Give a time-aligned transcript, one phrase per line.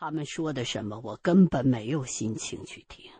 [0.00, 3.10] 他们说的什么，我根本没有心情去听。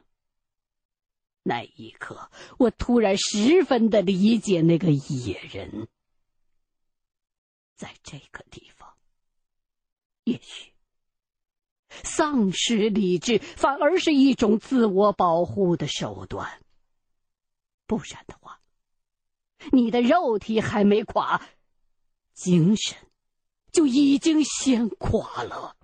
[1.43, 5.89] 那一刻，我突然十分的理解那个野人。
[7.75, 8.95] 在这个地方，
[10.23, 10.73] 也许
[11.89, 16.63] 丧失理智反而是一种自我保护的手段。
[17.87, 18.61] 不然的话，
[19.73, 21.45] 你的肉体还没垮，
[22.35, 22.97] 精神
[23.73, 25.75] 就已经先垮了。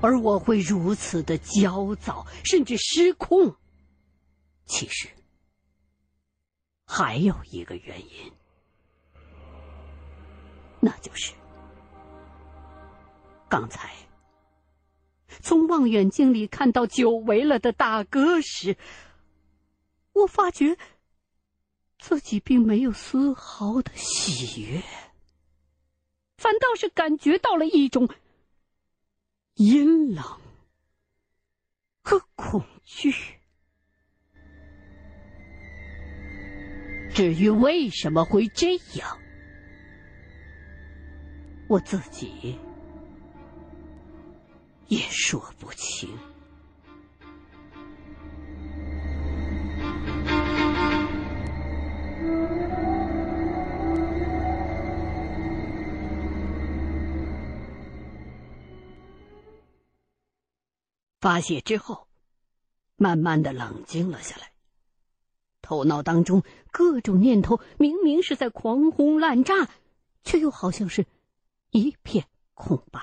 [0.00, 3.56] 而我会如此的焦躁，甚至失控。
[4.64, 5.08] 其实
[6.86, 8.32] 还有一个原因，
[10.80, 11.32] 那就是
[13.48, 13.92] 刚才
[15.40, 18.76] 从望远镜里看到久违了的大哥时，
[20.12, 20.76] 我发觉
[21.98, 24.82] 自己并没有丝毫的喜悦，
[26.36, 28.08] 反倒是感觉到了一种。
[29.58, 30.24] 阴冷
[32.02, 33.12] 和恐惧。
[37.12, 39.18] 至于为什么会这样，
[41.68, 42.56] 我自己
[44.86, 46.08] 也说不清。
[61.28, 62.08] 发泄之后，
[62.96, 64.50] 慢慢的冷静了下来。
[65.60, 69.68] 头脑当中各种念头明明是在狂轰滥炸，
[70.24, 71.04] 却又好像是
[71.70, 73.02] 一片空白。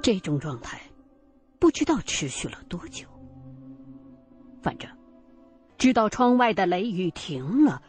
[0.00, 0.80] 这种状态
[1.58, 3.08] 不知道持续了多久。
[4.62, 4.88] 反正，
[5.76, 7.82] 直到窗外的雷雨停了，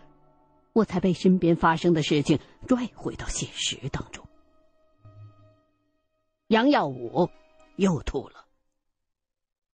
[0.74, 4.25] 我才被身边发生的事情拽回到现实当中。
[6.48, 7.30] 杨耀武
[7.76, 8.46] 又吐了。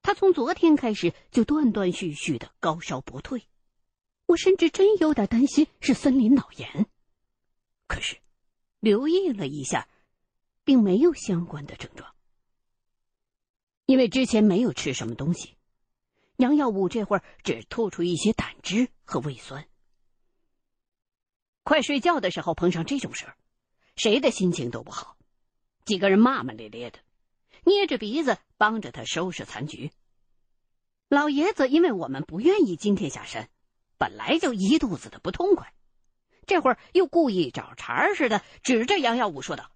[0.01, 3.47] 他从昨天开始就断断续续的高烧不退，
[4.25, 6.87] 我甚至真有点担心是森林脑炎。
[7.87, 8.17] 可是，
[8.79, 9.87] 留意了一下，
[10.63, 12.15] 并没有相关的症状。
[13.85, 15.57] 因为之前没有吃什么东西，
[16.37, 19.67] 杨耀武这会儿只吐出一些胆汁和胃酸。
[21.63, 23.37] 快睡觉的时候碰上这种事儿，
[23.97, 25.17] 谁的心情都不好。
[25.91, 27.00] 几个人骂骂咧咧的，
[27.66, 29.91] 捏着鼻子帮着他收拾残局。
[31.09, 33.50] 老爷子因为我们不愿意今天下山，
[33.97, 35.74] 本来就一肚子的不痛快，
[36.47, 39.69] 这会儿又故意找茬似的，指着杨耀武说道：“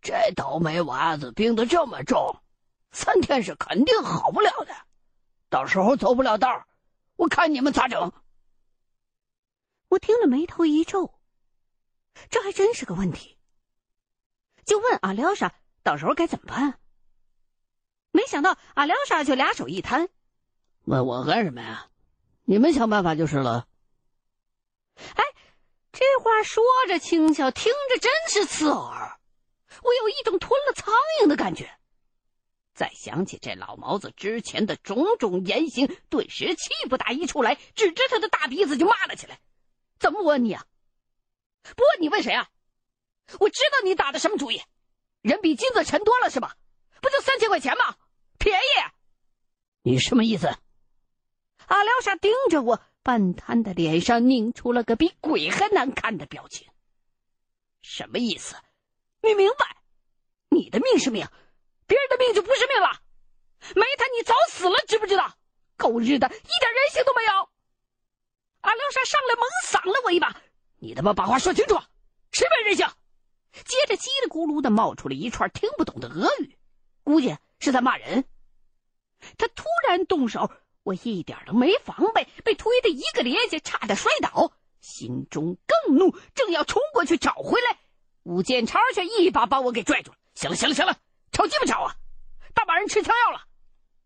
[0.00, 2.40] 这倒霉娃子病得这么重，
[2.90, 4.74] 三天是肯定好不了的，
[5.50, 6.66] 到时候走不了道
[7.16, 8.14] 我看你们咋整？”
[9.88, 11.20] 我听了眉头一皱，
[12.30, 13.36] 这还真是个问题。
[14.64, 16.78] 就问阿廖沙，到时候该怎么办？
[18.12, 20.08] 没想到阿廖沙就俩手一摊
[20.84, 21.86] ：“问我干什么呀？
[22.44, 23.68] 你们想办法就是了。”
[25.14, 25.24] 哎，
[25.92, 29.18] 这话说着轻巧，听着真是刺耳。
[29.82, 30.92] 我有一种吞了苍
[31.22, 31.70] 蝇的感觉。
[32.74, 39.38] 再想起这老毛子之前的种种言行，顿时气不打一处来，指着他的大鼻子就骂了起来
[40.00, 40.66] ：“怎么问你啊？
[41.62, 42.48] 不问你问谁啊？”
[43.38, 44.62] 我知道你打的什么主意，
[45.22, 46.56] 人比金子沉多了是吧？
[47.00, 47.96] 不就三千块钱吗？
[48.38, 48.90] 便宜！
[49.82, 50.48] 你什么意思？
[51.66, 56.68] 阿廖沙盯着我，半瘫的脸上拧出了个比鬼还难看的表情。
[57.80, 58.56] 什么意思？
[59.22, 59.76] 你明白？
[60.48, 61.26] 你的命是命，
[61.86, 63.00] 别人的命就不是命了。
[63.74, 65.34] 没他你早死了，知不知道？
[65.76, 67.48] 狗日的，一点人性都没有！
[68.62, 70.34] 阿廖沙上来猛搡了我一把，
[70.78, 71.78] 你他妈把话说清楚，
[72.32, 72.86] 谁没人性？
[73.52, 76.56] 接着叽里咕噜的冒出了一串听不懂的俄语，
[77.02, 78.24] 估计是在骂人。
[79.36, 80.50] 他突然动手，
[80.82, 87.78] 我一点都没防备，被推的一个趔趄，差点摔倒，心中更怒，正要冲过去找回来，
[88.22, 90.18] 武建超却一把把我给拽住了。
[90.34, 90.96] 行了，行了，行了，
[91.32, 91.96] 吵鸡巴吵啊！
[92.54, 93.42] 大把人吃枪药了，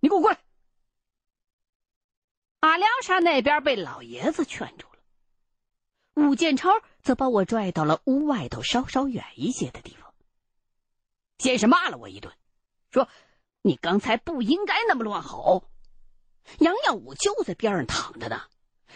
[0.00, 0.38] 你给我过来。
[2.60, 4.93] 阿廖沙那边被老爷子劝住了，
[6.14, 6.82] 武建超。
[7.04, 10.14] 则把我拽到了屋外头稍稍远一些的地方。
[11.36, 12.32] 先是骂了我一顿，
[12.90, 13.10] 说
[13.60, 15.68] ：“你刚才不应该那么乱吼。”
[16.60, 18.40] 杨耀武就在边上躺着呢，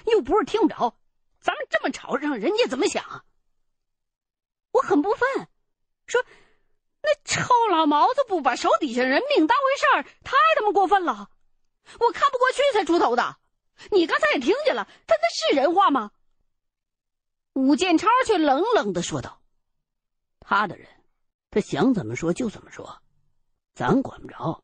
[0.07, 0.97] 又不是听不着，
[1.39, 3.27] 咱们这么吵，让人家怎么想？
[4.73, 5.47] 我很不忿，
[6.07, 6.25] 说
[7.05, 11.29] ：“那臭老毛子不把手底下人命当回事儿，太他妈过分了！
[12.01, 13.37] 我看不过去才出头的，
[13.91, 16.13] 你刚才也听见了，他那是人话吗？
[17.59, 19.43] 武建超却冷冷的说道
[20.39, 20.89] ：“他的人，
[21.51, 23.03] 他想怎么说就怎么说，
[23.75, 24.63] 咱管不着。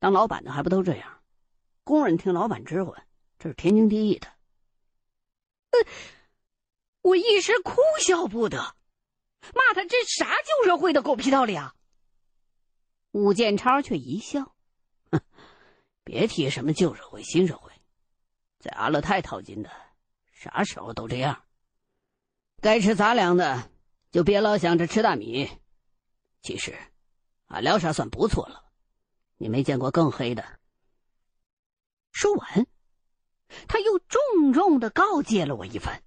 [0.00, 1.22] 当老板的还不都这样？
[1.84, 2.92] 工人听老板指挥，
[3.38, 4.26] 这是天经地义的。”
[7.02, 8.58] 我一时哭笑不得，
[9.54, 11.76] 骂他这啥旧社会的狗屁道理啊！
[13.12, 14.56] 武建超却一笑
[15.12, 15.20] ：“哼，
[16.02, 17.70] 别提什么旧社会、新社会，
[18.58, 19.70] 在阿勒泰淘金的，
[20.32, 21.40] 啥时候都这样。”
[22.62, 23.68] 该吃杂粮的，
[24.12, 25.50] 就别老想着吃大米。
[26.42, 26.78] 其实，
[27.46, 28.62] 俺辽沙算不错了，
[29.36, 30.44] 你没见过更黑的。
[32.12, 32.68] 说完，
[33.66, 36.04] 他又重重的告诫了我一番，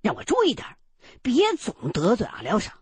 [0.00, 0.68] 让我注意点，
[1.20, 2.78] 别总得罪阿辽沙。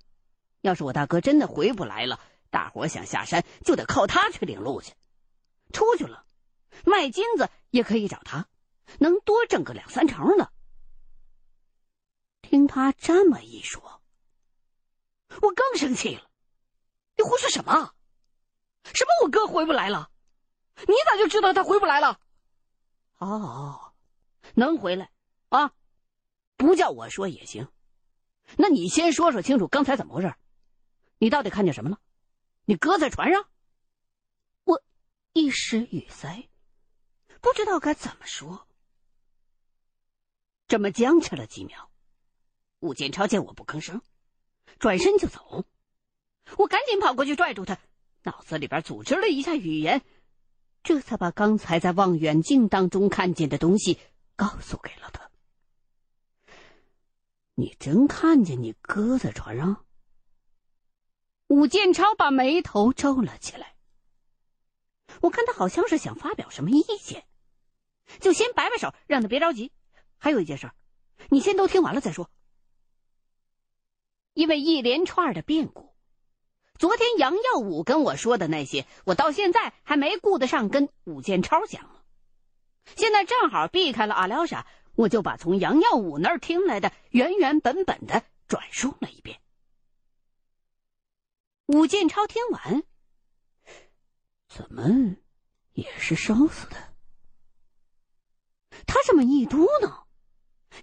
[0.60, 2.20] 要是我大哥真的回不来了，
[2.50, 4.92] 大伙想下山就得靠他去领路去。
[5.72, 6.26] 出去了，
[6.84, 8.46] 卖金子也可以找他，
[8.98, 10.50] 能多挣个两三成呢。
[12.48, 14.00] 听他这么一说，
[15.43, 16.31] 我更生气了。
[17.16, 17.93] 你胡说什么？
[18.84, 20.12] 什么我哥回不来了？
[20.76, 22.20] 你咋就知道他回不来了？
[23.19, 23.93] 哦，
[24.54, 25.10] 能回来
[25.48, 25.72] 啊？
[26.56, 27.69] 不叫我说也行。
[28.56, 30.32] 那你先说说清楚刚才怎么回事？
[31.19, 31.99] 你到底看见什么了？
[32.64, 33.49] 你哥在船上？
[34.62, 34.84] 我
[35.32, 36.49] 一时语塞，
[37.40, 38.69] 不知道该怎么说。
[40.69, 41.86] 这么僵持了几秒。
[42.87, 44.00] 武建超见我不吭声，
[44.79, 45.65] 转身就走。
[46.56, 47.77] 我赶紧跑过去拽住他，
[48.23, 50.03] 脑子里边组织了一下语言，
[50.85, 53.99] 这才把刚才在望远镜当中看见的东西
[54.37, 55.29] 告诉给了他。
[57.56, 59.85] 你真看见你哥在船上？
[61.49, 63.75] 武建超把眉头皱了起来。
[65.23, 67.27] 我看他好像是想发表什么意见，
[68.21, 69.73] 就先摆摆手，让他别着急。
[70.19, 70.71] 还有一件事，
[71.31, 72.31] 你先都听完了再说。
[74.46, 75.93] 因为一连串的变故，
[76.78, 82.00] 昨天杨耀武跟我说的那些，我到现在还没顾得上跟武建超讲呢。
[82.94, 84.64] 现在正好避开了阿廖沙，
[84.94, 89.40] 我就把从杨耀武那儿听来的原原本本的转述了一遍。
[91.66, 92.84] 武建超听完，
[94.46, 95.16] 怎么
[95.72, 96.76] 也是烧死的？
[98.87, 100.04] 他这么一嘟囔，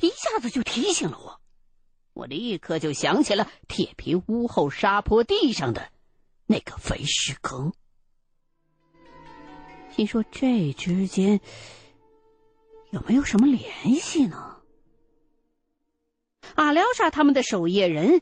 [0.02, 1.40] 一下子就提醒了我。
[2.14, 5.92] 我立刻就想起了铁皮屋后沙坡地上的
[6.46, 7.74] 那个肥尸坑，
[9.92, 11.42] 心说这之间
[12.92, 14.62] 有没有什么联系呢？
[16.56, 18.22] 阿廖沙他们的守夜人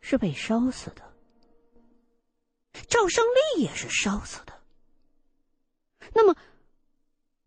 [0.00, 1.02] 是被烧死的，
[2.86, 4.52] 赵胜利也是烧死的。
[6.14, 6.36] 那么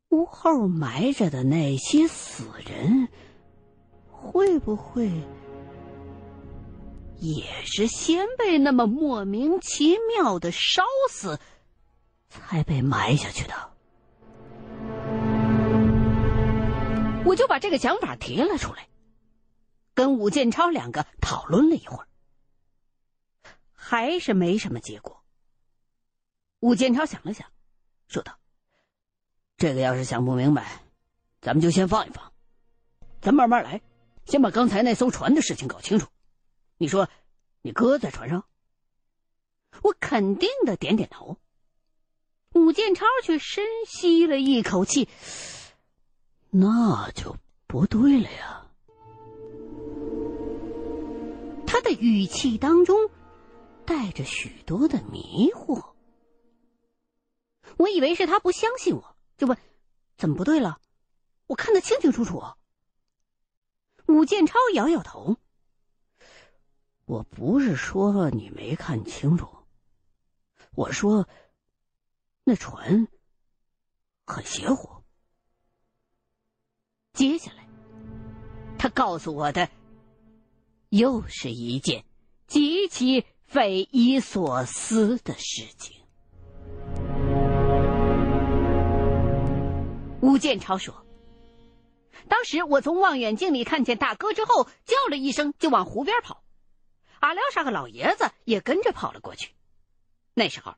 [0.09, 3.07] 屋后埋着的那些死人，
[4.09, 5.09] 会不会？
[7.21, 10.81] 也是先被那么莫名其妙的烧
[11.12, 11.39] 死，
[12.27, 13.53] 才被埋下去的。
[17.23, 18.89] 我就把这个想法提了出来，
[19.94, 22.07] 跟武建超两个讨论了一会儿，
[23.71, 25.24] 还是没什么结果。
[26.62, 27.47] 武建超想了想，
[28.07, 28.35] 说道
[29.57, 30.81] ：“这个要是想不明白，
[31.39, 32.33] 咱们就先放一放，
[33.21, 33.79] 咱慢慢来，
[34.25, 36.07] 先把刚才那艘船的事情搞清楚。”
[36.81, 37.07] 你说，
[37.61, 38.43] 你哥在船上？
[39.83, 41.38] 我肯定的点点头。
[42.53, 45.07] 武建超却深吸了一口气，
[46.50, 48.65] 那就不对了呀。
[51.67, 53.11] 他的语气当中
[53.85, 55.93] 带着许多的迷惑。
[57.77, 59.55] 我以为是他不相信我，就问
[60.17, 60.81] ：“怎么不对了？
[61.45, 62.41] 我看得清清楚楚。”
[64.09, 65.38] 武建超摇摇头。
[67.12, 69.46] 我不是说你没看清楚，
[70.74, 71.27] 我说
[72.46, 73.06] 那船
[74.25, 75.03] 很邪乎。
[77.12, 77.68] 接下来，
[78.80, 79.70] 他告诉我的
[80.88, 82.06] 又是一件
[82.48, 86.01] 极其匪夷所思的事情。
[90.22, 91.06] 吴建超说
[92.30, 96.40] ：“当时我从望远镜里看见大哥之后，叫了一声，就往湖边跑。”
[97.22, 99.54] 阿廖沙和老爷子也跟着跑了过去。
[100.34, 100.75] 那时候，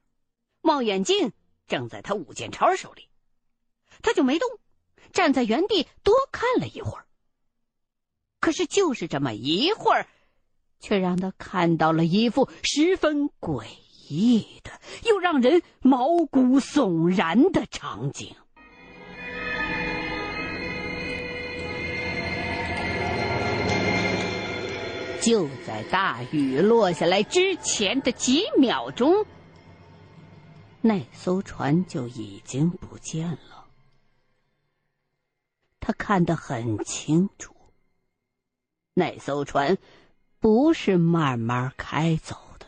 [0.62, 1.32] 望远镜
[1.68, 3.10] 正在他武建超手里，
[4.02, 4.48] 他就没动，
[5.12, 7.08] 站在原地多看了一会儿。
[8.40, 10.08] 可是就是这么一会儿，
[10.80, 13.66] 却让他看到了一幅十分诡
[14.10, 18.36] 异的又让人毛骨悚然的场景。
[25.24, 29.25] 就在大雨落下来之前的几秒钟，
[30.82, 33.65] 那艘船就已经不见了。
[35.80, 37.56] 他看得很清楚，
[38.94, 39.77] 那艘船
[40.42, 42.65] 不是慢慢开走的，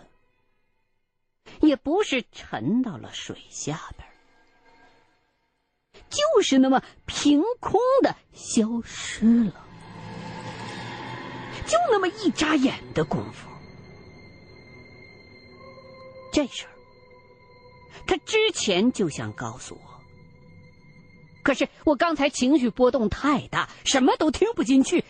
[1.59, 4.07] 也不是沉到了水下边，
[6.09, 9.64] 就是那么凭空的消失了。
[11.65, 13.49] 就那么一眨眼的功夫，
[16.31, 16.71] 这事儿
[18.07, 20.01] 他之前就想告诉我，
[21.41, 25.03] 可是我刚才情绪波动太大，什么都听不进去，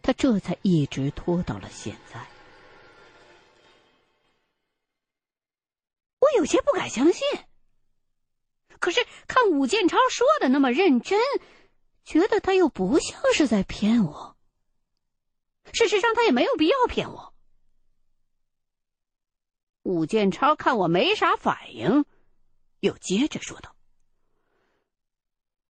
[0.00, 2.20] 他这才一直拖到了现在。
[6.20, 7.22] 我有些不敢相信，
[8.78, 11.20] 可是看武建超说的那么认真，
[12.04, 14.33] 觉得他又不像是在骗我。
[15.72, 17.34] 事实上，他也没有必要骗我。
[19.82, 22.04] 武建超看我没啥反应，
[22.80, 23.74] 又接着说道：“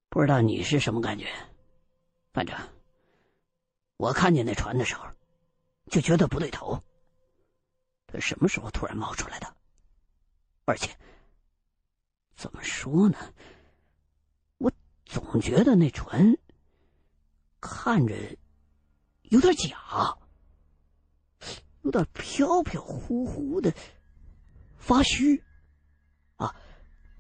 [0.08, 1.26] 不知道你是什么感觉，
[2.32, 2.56] 反正
[3.96, 5.04] 我看见那船的时候，
[5.90, 6.80] 就觉得不对头。
[8.06, 9.56] 他什么时候突然冒出来的？
[10.64, 10.96] 而且，
[12.36, 13.34] 怎么说呢？
[14.58, 14.70] 我
[15.04, 16.36] 总觉得那船
[17.60, 18.14] 看着……”
[19.34, 20.16] 有点假，
[21.82, 23.74] 有点飘飘忽忽的，
[24.78, 25.42] 发虚，
[26.36, 26.54] 啊，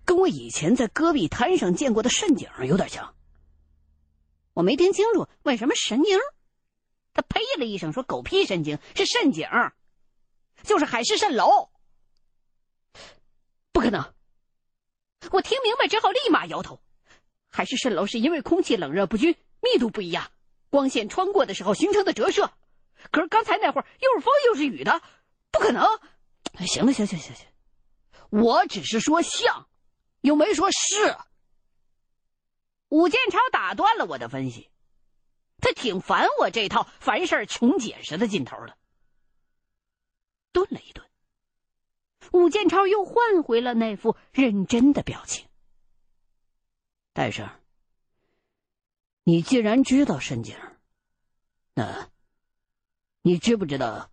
[0.04, 3.16] 跟我以前在戈壁滩上见过的蜃景有点像。
[4.52, 6.16] 我没听清楚问什么神经，
[7.12, 9.48] 他呸了一声说：“狗屁神经是蜃景，
[10.62, 11.70] 就是海市蜃楼，
[13.72, 14.14] 不可能。”
[15.32, 16.80] 我听明白之后立马摇头，
[17.48, 20.30] 海市蜃楼是因为空气冷热不均，密度不一样。
[20.74, 22.50] 光线穿过的时候形成的折射，
[23.12, 25.00] 可是刚才那会儿又是风又是雨的，
[25.52, 25.86] 不可能。
[26.66, 27.46] 行了，行行行行，
[28.30, 29.68] 我只是说像，
[30.22, 31.16] 又没说是。
[32.88, 34.68] 武建超打断了我的分析，
[35.60, 38.76] 他挺烦我这套凡事穷解释的劲头的。
[40.50, 41.08] 顿了一顿，
[42.32, 45.46] 武建超又换回了那副认真的表情。
[47.12, 47.48] 戴生。
[49.26, 50.54] 你既然知道深井，
[51.72, 52.10] 那，
[53.22, 54.10] 你知不知道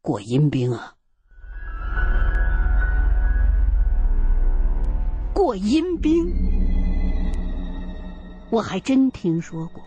[0.00, 0.96] 过阴兵啊？
[5.34, 6.32] 过阴兵，
[8.52, 9.82] 我还真听说过。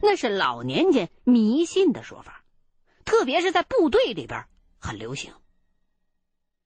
[0.00, 2.42] 那是老年间迷信的说法，
[3.04, 4.46] 特别是在部队里边
[4.78, 5.34] 很流行。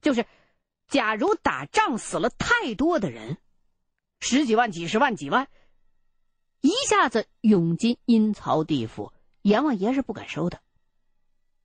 [0.01, 0.25] 就是，
[0.87, 3.39] 假如打仗死了太多的人，
[4.21, 5.49] 十几万、几十万、几万。
[6.65, 10.61] 一下子涌进阴曹地府，阎王爷是不敢收的。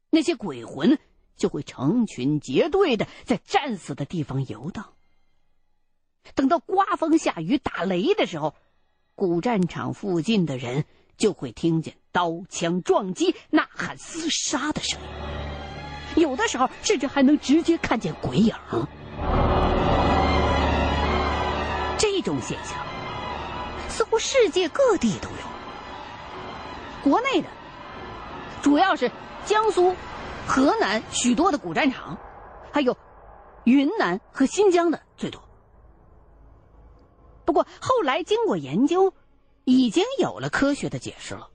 [0.10, 1.00] 那些鬼魂
[1.38, 4.92] 就会成群结队的在战死的地方游荡。
[6.36, 8.54] 等到刮风下雨打雷的时候，
[9.16, 10.84] 古战场附近的人
[11.16, 15.00] 就会听见刀枪撞击、呐喊厮杀的声
[16.18, 18.54] 音，有的时候甚至还能直接看见鬼影。
[21.98, 22.99] 这种现象。
[24.00, 27.50] 似乎世界各地都有，国内的
[28.62, 29.12] 主要是
[29.46, 29.94] 江苏、
[30.48, 32.18] 河南许多的古战场，
[32.72, 32.98] 还有
[33.66, 35.44] 云南和新疆的最多。
[37.44, 39.14] 不过后来经过研究，
[39.66, 41.50] 已经有了科学的解释了，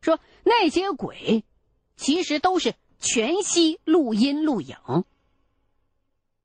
[0.00, 1.44] 说那些鬼
[1.98, 4.74] 其实都是全息录音录影，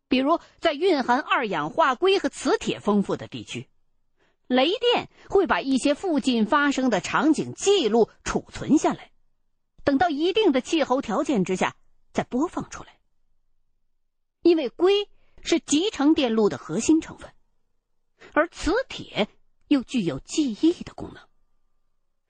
[0.09, 3.69] 比如在蕴含二氧化硅和磁铁丰富的地区。
[4.47, 9.11] 雷电会把一些附近发生的场景记录储存下来，
[9.83, 11.75] 等到一定的气候条件之下
[12.13, 12.97] 再播放出来。
[14.41, 15.09] 因为硅
[15.41, 17.29] 是集成电路的核心成分，
[18.33, 19.27] 而磁铁
[19.67, 21.21] 又具有记忆的功能，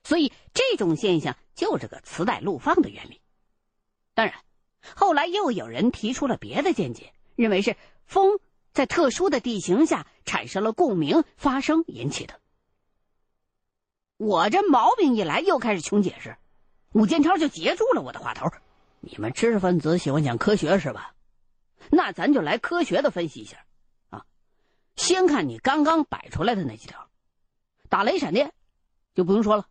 [0.03, 3.21] 所以这种现象就是个磁带录放的原理。
[4.15, 4.33] 当然，
[4.95, 8.39] 后来又有人提出了别的见解，认为是风。
[8.77, 12.39] 在特殊的地形下产生了共鸣，发声引起的。
[14.17, 16.37] 我这毛病一来，又开始穷解释，
[16.91, 18.45] 武建超就截住了我的话头
[19.01, 21.15] ：“你们知识分子喜欢讲科学是吧？
[21.89, 23.65] 那咱就来科学的分析一下，
[24.11, 24.27] 啊，
[24.95, 27.09] 先看你刚刚摆出来的那几条，
[27.89, 28.53] 打雷闪电，
[29.15, 29.65] 就不用说了，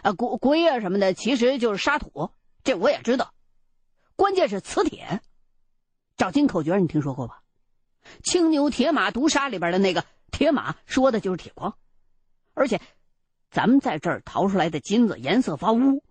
[0.00, 2.30] 啊，龟龟啊什么的，其实就是沙土，
[2.62, 3.34] 这我也知道。
[4.16, 5.20] 关键是磁铁，
[6.16, 7.40] 找金口诀，你听说过吧？”
[8.22, 11.76] 青牛铁马毒杀里边的那个铁马，说的就是铁矿，
[12.54, 12.80] 而且，
[13.50, 16.02] 咱们在这儿淘出来的金子颜色发乌，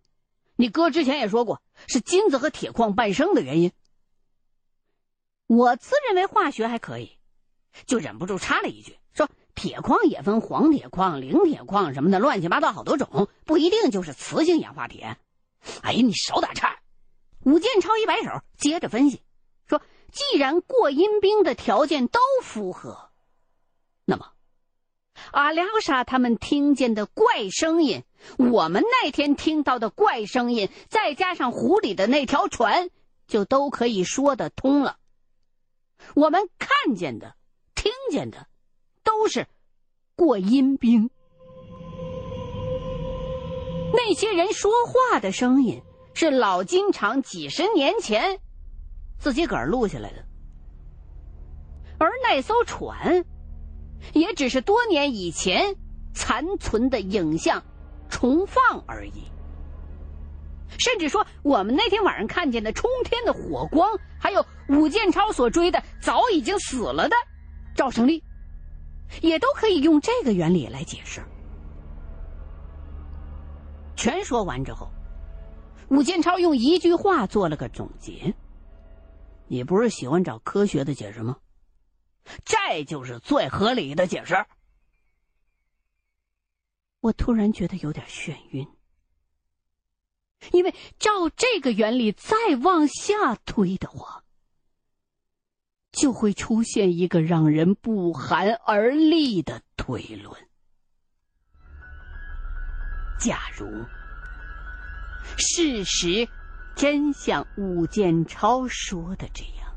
[0.55, 3.71] 你哥之前也说过，是金子和铁矿伴生的原因。
[5.47, 7.17] 我自认为化学还可以，
[7.85, 15.17] 就忍不住插了一句，说铁矿也分黄铁矿、磷铁矿什么的，乱七八糟好多种，不一定就是磁性氧化铁。
[15.81, 16.79] 哎呀，你少打岔！
[17.41, 19.21] 武建超一摆手，接着分析
[20.13, 23.09] ：“既然过阴兵的条件都符合，
[24.05, 24.29] 那么
[25.31, 28.03] 阿廖沙他们听见的怪声音，
[28.37, 32.89] 我们那天听到的怪声音，再加上湖里的那条船，
[33.27, 34.97] 就都可以说得通了。
[36.15, 37.35] 我们看见的、
[37.73, 38.47] 听见的，
[39.03, 39.47] 都是
[40.15, 41.09] 过阴兵。
[43.93, 45.81] 那些人说话的声音。”
[46.15, 48.39] 是老金厂几十年前
[49.23, 50.25] 自己个儿录下来的，
[51.97, 53.23] 而那艘船
[54.11, 55.77] 也只是多年以前
[56.13, 57.63] 残存的影像
[58.09, 59.31] 重放而已。
[60.77, 67.15] 甚至说，我们那天晚上看见的冲天的火光，还有武建超所追的早已经死了的
[67.73, 68.21] 赵胜利，
[69.21, 71.21] 也都可以用这个原理来解释。
[73.95, 74.89] 全说完之后。
[75.89, 78.33] 武建超用一句话做了个总结
[79.47, 81.37] ：“你不是喜欢找科学的解释吗？
[82.45, 84.45] 这就是最合理的解释。”
[87.01, 88.67] 我突然觉得有点眩晕，
[90.51, 94.23] 因为照这个原理再往下推的话，
[95.91, 100.49] 就会出现一个让人不寒而栗的推论：
[103.19, 103.67] 假如。
[105.37, 106.27] 事实
[106.75, 109.71] 真像武建超说的这样，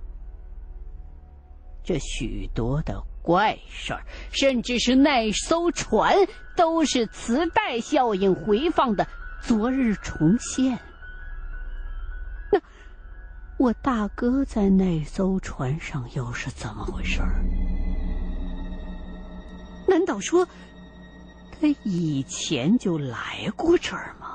[1.84, 6.14] 这许多的怪事儿，甚至是那艘船，
[6.56, 9.06] 都是磁带效应回放的
[9.40, 10.78] 昨日重现。
[12.50, 12.60] 那
[13.58, 17.42] 我大哥在那艘船上又是怎么回事儿？
[19.88, 20.44] 难道说
[21.52, 24.25] 他以前就来过这儿吗？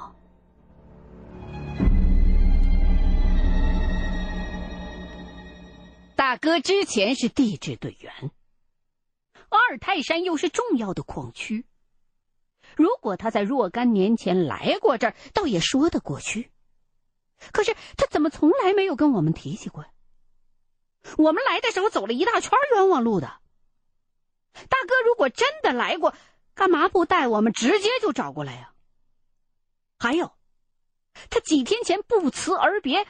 [6.31, 8.31] 大哥之前是地质队员，
[9.49, 11.65] 阿尔泰山又是重要的矿区。
[12.77, 16.49] 如果他在若干年前来过这儿，倒也说得过去。
[17.51, 19.85] 可是他怎么从来没有跟我们提起过？
[21.17, 23.27] 我们来的时候走了一大圈冤枉路的。
[24.53, 26.15] 大哥如果真的来过，
[26.53, 28.73] 干嘛不带我们直接就找过来呀？
[29.99, 30.31] 还有，
[31.29, 33.05] 他几天前不辞而别，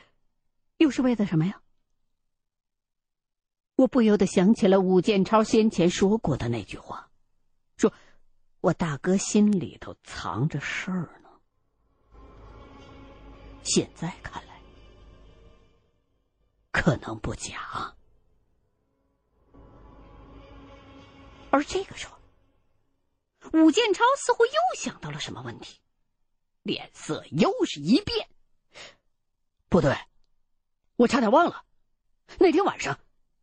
[0.77, 1.60] 又是为了什么呀？
[3.81, 7.09] 我不由得想起了武建超先前说过的那句话，
[7.77, 7.91] 说
[8.61, 11.29] ：“我大哥心里头藏着事儿呢。”
[13.63, 14.61] 现在看来，
[16.71, 17.95] 可能不假。
[21.49, 22.19] 而这个时候，
[23.53, 25.79] 武建超似乎又想到了什么问题，
[26.61, 28.29] 脸色又是一变。
[29.69, 29.97] 不对，
[30.97, 31.65] 我差点忘了，
[32.37, 32.99] 那天晚上。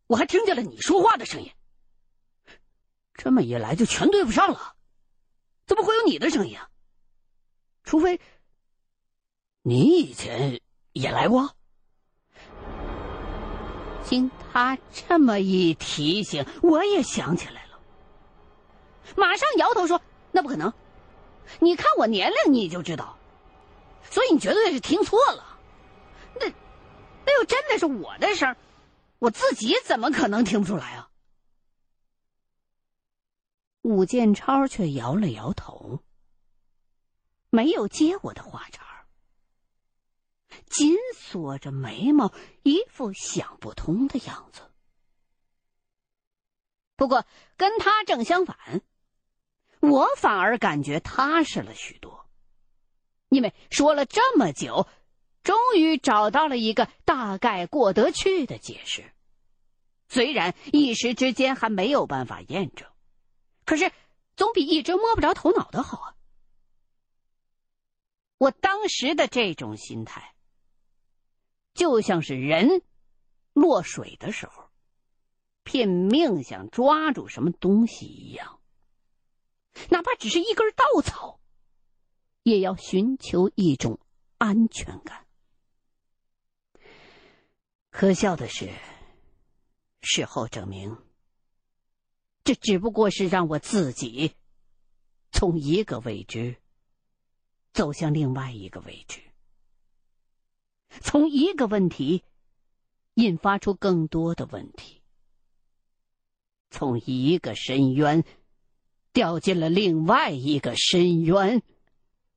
[0.09, 1.51] 我还听见了你说话的声音，
[3.13, 4.73] 这么一来就全对不上了，
[5.67, 6.67] 怎么会有你的声音啊？
[7.83, 8.19] 除非
[9.61, 10.59] 你以前
[10.93, 11.53] 也来过。
[14.03, 17.79] 经他这么一提醒，我也想起来了，
[19.15, 20.01] 马上摇头说
[20.33, 20.73] ：“那不可能，
[21.59, 23.15] 你看我年龄你就知道，
[24.09, 25.59] 所以你绝对是听错了。
[26.39, 26.47] 那
[27.27, 28.55] 那又真的是我的声。”
[29.19, 31.11] 我自己怎么可能听不出来啊？
[33.81, 36.03] 武建超却摇了摇头，
[37.49, 39.05] 没有接我的话茬
[40.69, 44.61] 紧锁着眉毛，一副想不通的样子。
[46.95, 48.81] 不过跟他正相反，
[49.79, 52.29] 我反而感觉踏实了许多，
[53.29, 54.87] 因为说了这么久。
[55.43, 59.11] 终于找到了一个大概过得去的解释，
[60.07, 62.87] 虽然一时之间还没有办法验证，
[63.65, 63.91] 可是
[64.35, 66.15] 总比一直摸不着头脑的好啊！
[68.37, 70.33] 我当时的这种心态，
[71.73, 72.81] 就像是人
[73.53, 74.69] 落水的时候，
[75.63, 78.59] 拼命想抓住什么东西一样，
[79.89, 81.39] 哪怕只是一根稻草，
[82.43, 83.99] 也要寻求一种
[84.37, 85.25] 安全感。
[87.99, 88.71] 可笑的是，
[89.99, 90.95] 事后证明，
[92.45, 94.35] 这只不过是让我自己
[95.33, 96.55] 从一个未知
[97.73, 99.19] 走向另外一个未知，
[101.01, 102.23] 从一个问题
[103.15, 105.01] 引发出更多的问题，
[106.69, 108.23] 从一个深渊
[109.11, 111.61] 掉进了另外一个深渊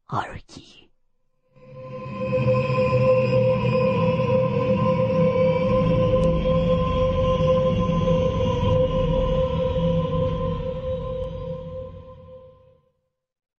[0.06, 0.81] 而已。